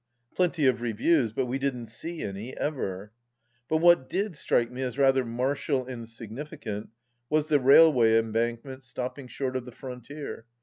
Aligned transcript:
Plenty 0.35 0.65
of 0.65 0.81
reviews, 0.81 1.31
but 1.31 1.45
we 1.45 1.59
didn't 1.59 1.85
see 1.85 2.23
any, 2.23 2.57
ever! 2.57 3.11
But 3.69 3.77
what 3.77 4.09
did 4.09 4.35
strike 4.35 4.71
me 4.71 4.81
as 4.81 4.97
rather 4.97 5.23
martial 5.23 5.85
and 5.85 6.09
significant 6.09 6.89
was 7.29 7.49
the 7.49 7.59
railway 7.59 8.17
embankments 8.17 8.87
stopping 8.87 9.27
short 9.27 9.55
of 9.55 9.65
the 9.65 9.71
frontier. 9.71 10.47